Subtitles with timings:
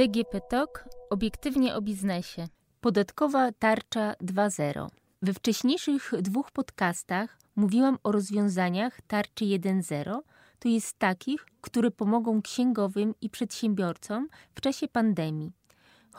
[0.00, 2.48] DGP Talk obiektywnie o biznesie.
[2.80, 4.86] Podatkowa tarcza 2.0.
[5.22, 10.20] We wcześniejszych dwóch podcastach mówiłam o rozwiązaniach tarczy 1.0,
[10.58, 15.52] to jest takich, które pomogą księgowym i przedsiębiorcom w czasie pandemii.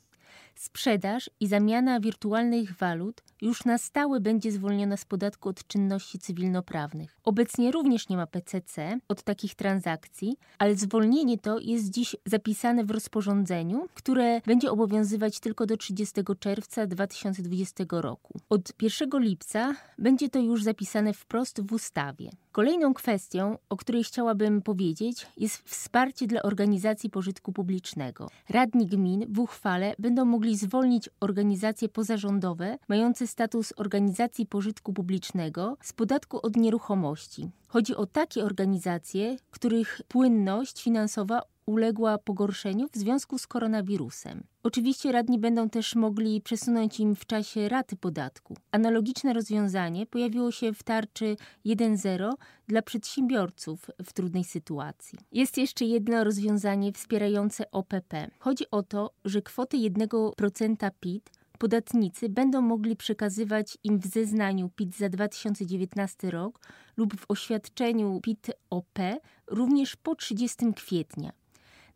[0.55, 7.17] Sprzedaż i zamiana wirtualnych walut już na stałe będzie zwolniona z podatku od czynności cywilnoprawnych.
[7.23, 12.91] Obecnie również nie ma PCC od takich transakcji, ale zwolnienie to jest dziś zapisane w
[12.91, 18.39] rozporządzeniu, które będzie obowiązywać tylko do 30 czerwca 2020 roku.
[18.49, 22.29] Od 1 lipca będzie to już zapisane wprost w ustawie.
[22.51, 28.29] Kolejną kwestią, o której chciałabym powiedzieć, jest wsparcie dla organizacji pożytku publicznego.
[28.49, 35.93] Radni gmin w uchwale będą mogli zwolnić organizacje pozarządowe mające status organizacji pożytku publicznego z
[35.93, 37.49] podatku od nieruchomości.
[37.67, 44.43] Chodzi o takie organizacje, których płynność finansowa uległa pogorszeniu w związku z koronawirusem.
[44.63, 48.55] Oczywiście radni będą też mogli przesunąć im w czasie raty podatku.
[48.71, 52.33] Analogiczne rozwiązanie pojawiło się w tarczy 1.0
[52.67, 55.19] dla przedsiębiorców w trudnej sytuacji.
[55.31, 58.29] Jest jeszcze jedno rozwiązanie wspierające OPP.
[58.39, 61.29] Chodzi o to, że kwotę 1% PIT
[61.63, 66.59] podatnicy będą mogli przekazywać im w zeznaniu PIT za 2019 rok
[66.97, 68.99] lub w oświadczeniu PIT-OP
[69.47, 71.31] również po 30 kwietnia.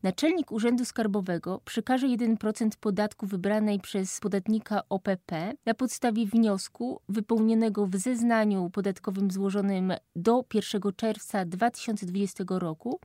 [0.03, 7.96] Naczelnik Urzędu Skarbowego przekaże 1% podatku wybranej przez podatnika OPP na podstawie wniosku wypełnionego w
[7.96, 13.00] zeznaniu podatkowym złożonym do 1 czerwca 2020 roku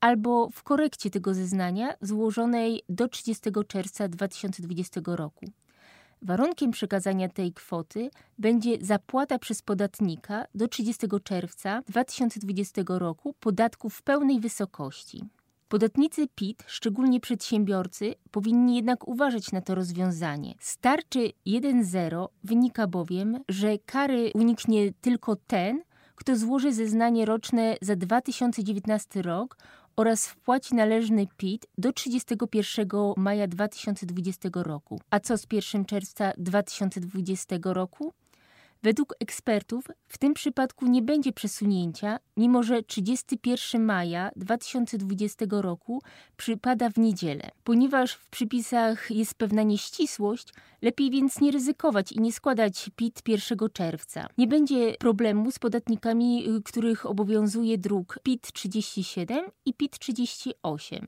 [0.00, 5.46] albo w korekcie tego zeznania złożonej do 30 czerwca 2020 roku.
[6.22, 14.02] Warunkiem przekazania tej kwoty będzie zapłata przez podatnika do 30 czerwca 2020 roku podatku w
[14.02, 15.24] pełnej wysokości.
[15.68, 20.54] Podatnicy PIT, szczególnie przedsiębiorcy, powinni jednak uważać na to rozwiązanie.
[20.60, 25.82] Z tarczy 1.0 wynika bowiem, że kary uniknie tylko ten,
[26.14, 29.56] kto złoży zeznanie roczne za 2019 rok
[29.96, 35.00] oraz wpłaci należny PIT do 31 maja 2020 roku.
[35.10, 38.12] A co z 1 czerwca 2020 roku?
[38.86, 46.02] Według ekspertów w tym przypadku nie będzie przesunięcia, mimo że 31 maja 2020 roku
[46.36, 47.50] przypada w niedzielę.
[47.64, 53.58] Ponieważ w przypisach jest pewna nieścisłość, lepiej więc nie ryzykować i nie składać PIT 1
[53.72, 54.28] czerwca.
[54.38, 61.06] Nie będzie problemu z podatnikami, których obowiązuje druk PIT 37 i PIT 38.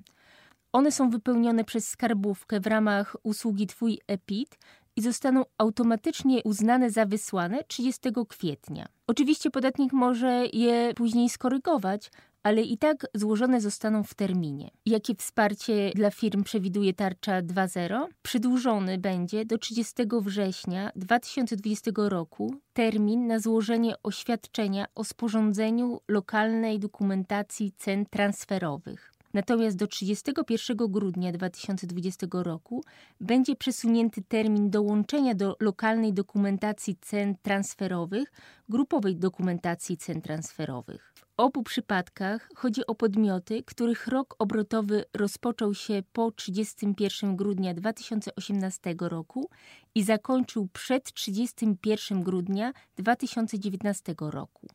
[0.73, 4.59] One są wypełnione przez skarbówkę w ramach usługi Twój EPIT
[4.99, 8.87] i zostaną automatycznie uznane za wysłane 30 kwietnia.
[9.07, 12.11] Oczywiście podatnik może je później skorygować,
[12.43, 14.71] ale i tak złożone zostaną w terminie.
[14.87, 18.07] Jakie wsparcie dla firm przewiduje tarcza 2.0?
[18.23, 27.73] Przedłużony będzie do 30 września 2020 roku termin na złożenie oświadczenia o sporządzeniu lokalnej dokumentacji
[27.73, 29.18] cen transferowych.
[29.35, 32.85] Natomiast do 31 grudnia 2020 roku
[33.21, 38.33] będzie przesunięty termin dołączenia do lokalnej dokumentacji cen transferowych
[38.69, 41.13] grupowej dokumentacji cen transferowych.
[41.17, 48.95] W obu przypadkach chodzi o podmioty, których rok obrotowy rozpoczął się po 31 grudnia 2018
[49.01, 49.51] roku
[49.95, 54.67] i zakończył przed 31 grudnia 2019 roku.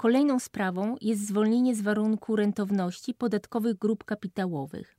[0.00, 4.96] Kolejną sprawą jest zwolnienie z warunku rentowności podatkowych grup kapitałowych.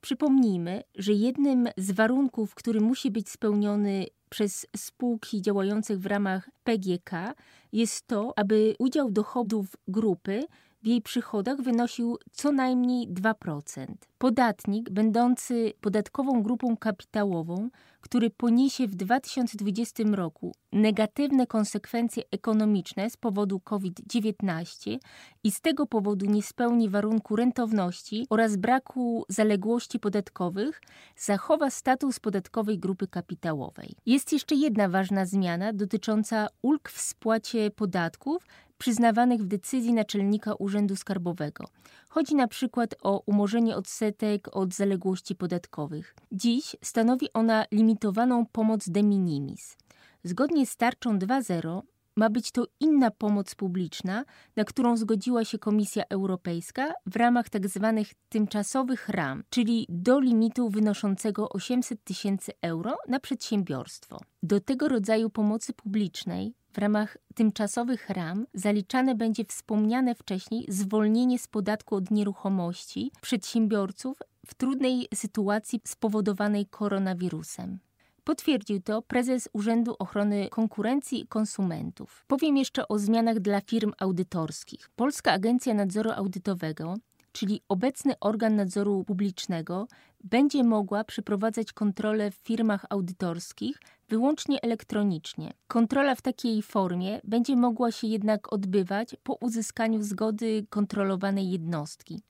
[0.00, 7.34] Przypomnijmy, że jednym z warunków, który musi być spełniony przez spółki działających w ramach PGK,
[7.72, 10.44] jest to, aby udział dochodów grupy
[10.82, 13.86] w jej przychodach wynosił co najmniej 2%.
[14.18, 17.70] Podatnik, będący podatkową grupą kapitałową,
[18.00, 24.98] który poniesie w 2020 roku negatywne konsekwencje ekonomiczne z powodu COVID-19
[25.44, 30.80] i z tego powodu nie spełni warunku rentowności oraz braku zaległości podatkowych,
[31.16, 33.94] zachowa status podatkowej grupy kapitałowej.
[34.06, 38.46] Jest jeszcze jedna ważna zmiana dotycząca ulg w spłacie podatków
[38.78, 41.64] przyznawanych w decyzji naczelnika Urzędu Skarbowego.
[42.08, 46.14] Chodzi na przykład o umorzenie odsetek od zaległości podatkowych.
[46.32, 49.76] Dziś stanowi ona limitowaną pomoc de minimis.
[50.24, 51.82] Zgodnie z tarczą 2.0
[52.16, 54.24] ma być to inna pomoc publiczna,
[54.56, 57.94] na którą zgodziła się Komisja Europejska w ramach tzw.
[57.96, 64.20] Tak tymczasowych ram, czyli do limitu wynoszącego 800 tysięcy euro na przedsiębiorstwo.
[64.42, 71.48] Do tego rodzaju pomocy publicznej w ramach tymczasowych ram zaliczane będzie wspomniane wcześniej zwolnienie z
[71.48, 77.78] podatku od nieruchomości przedsiębiorców w trudnej sytuacji spowodowanej koronawirusem.
[78.24, 82.24] Potwierdził to prezes Urzędu Ochrony Konkurencji i Konsumentów.
[82.26, 84.90] Powiem jeszcze o zmianach dla firm audytorskich.
[84.96, 86.94] Polska Agencja Nadzoru Audytowego
[87.32, 89.86] czyli obecny organ nadzoru publicznego,
[90.24, 95.52] będzie mogła przeprowadzać kontrolę w firmach audytorskich wyłącznie elektronicznie.
[95.68, 102.20] Kontrola w takiej formie będzie mogła się jednak odbywać po uzyskaniu zgody kontrolowanej jednostki.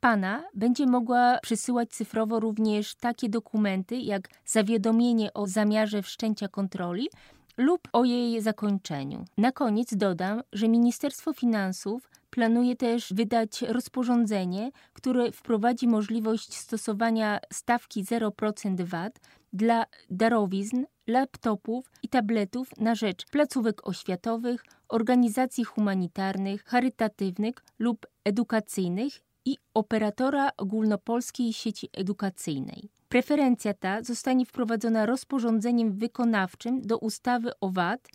[0.00, 7.08] Pana będzie mogła przysyłać cyfrowo również takie dokumenty jak zawiadomienie o zamiarze wszczęcia kontroli
[7.56, 9.24] lub o jej zakończeniu.
[9.38, 18.04] Na koniec dodam, że Ministerstwo Finansów planuje też wydać rozporządzenie, które wprowadzi możliwość stosowania stawki
[18.04, 19.20] 0% VAT
[19.52, 29.56] dla darowizn, laptopów i tabletów na rzecz placówek oświatowych, organizacji humanitarnych, charytatywnych lub edukacyjnych i
[29.74, 32.90] operatora ogólnopolskiej sieci edukacyjnej.
[33.08, 38.08] Preferencja ta zostanie wprowadzona rozporządzeniem wykonawczym do ustawy o VAT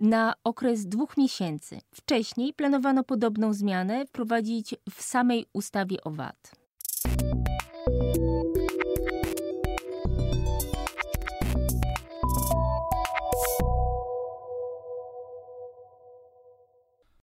[0.00, 1.80] na okres dwóch miesięcy.
[1.94, 6.52] Wcześniej planowano podobną zmianę wprowadzić w samej ustawie o VAT.